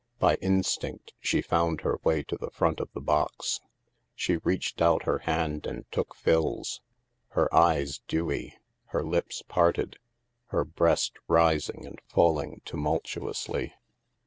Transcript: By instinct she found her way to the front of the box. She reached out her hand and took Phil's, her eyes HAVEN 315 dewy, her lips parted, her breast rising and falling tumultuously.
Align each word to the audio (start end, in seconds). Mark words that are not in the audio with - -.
By 0.17 0.37
instinct 0.37 1.13
she 1.19 1.43
found 1.43 1.81
her 1.81 1.99
way 2.03 2.23
to 2.23 2.35
the 2.35 2.49
front 2.49 2.79
of 2.79 2.91
the 2.93 2.99
box. 2.99 3.59
She 4.15 4.37
reached 4.37 4.81
out 4.81 5.03
her 5.03 5.19
hand 5.19 5.67
and 5.67 5.85
took 5.91 6.15
Phil's, 6.15 6.81
her 7.37 7.53
eyes 7.53 8.01
HAVEN 8.09 8.09
315 8.09 8.17
dewy, 8.17 8.57
her 8.85 9.03
lips 9.03 9.43
parted, 9.47 9.99
her 10.47 10.65
breast 10.65 11.19
rising 11.27 11.85
and 11.85 12.01
falling 12.07 12.63
tumultuously. 12.65 13.75